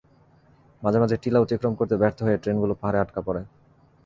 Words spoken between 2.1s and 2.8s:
হয়ে ট্রেনগুলো